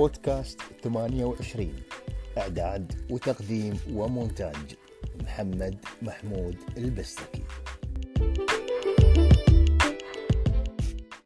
بودكاست 0.00 0.60
28 0.84 1.72
إعداد 2.38 2.92
وتقديم 3.10 3.78
ومونتاج 3.92 4.56
محمد 5.22 5.78
محمود 6.02 6.56
البستكي. 6.76 7.42